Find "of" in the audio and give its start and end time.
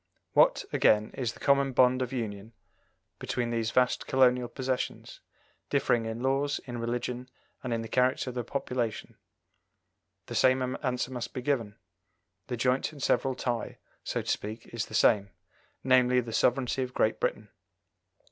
2.01-2.11, 8.31-8.33, 16.81-16.95